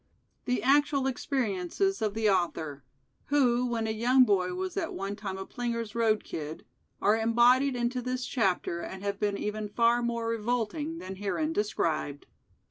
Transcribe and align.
(The 0.45 0.63
actual 0.63 1.05
experiences 1.05 2.01
of 2.01 2.15
the 2.15 2.27
Author, 2.27 2.83
who 3.25 3.67
when 3.67 3.85
a 3.85 3.91
young 3.91 4.23
boy 4.23 4.55
was 4.55 4.75
at 4.75 4.95
one 4.95 5.15
time 5.15 5.37
a 5.37 5.45
plinger's 5.45 5.93
road 5.93 6.23
kid, 6.23 6.65
are 6.99 7.15
embodied 7.15 7.75
into 7.75 8.01
this 8.01 8.25
chapter 8.25 8.79
and 8.79 9.03
have 9.03 9.19
been 9.19 9.37
even 9.37 9.69
far 9.69 10.01
more 10.01 10.27
revolting 10.27 10.97
than 10.97 11.17
herein 11.17 11.53
described.) 11.53 12.25